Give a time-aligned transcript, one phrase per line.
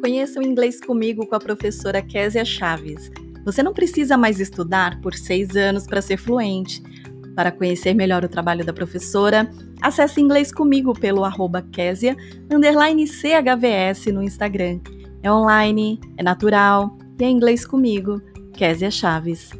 [0.00, 3.10] Conheça o inglês comigo com a professora Késia Chaves.
[3.44, 6.80] Você não precisa mais estudar por seis anos para ser fluente.
[7.34, 9.50] Para conhecer melhor o trabalho da professora,
[9.82, 12.16] acesse inglês comigo pelo arroba Késia,
[12.48, 14.80] CHVS no Instagram.
[15.22, 18.20] É online, é natural e é inglês comigo,
[18.52, 19.50] Késia Chaves.